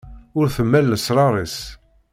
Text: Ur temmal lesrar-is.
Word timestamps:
Ur 0.39 0.45
temmal 0.55 0.85
lesrar-is. 0.91 1.57